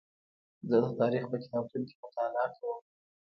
[0.69, 2.77] زه د تاریخ په کتابتون کې مطالعه کوم.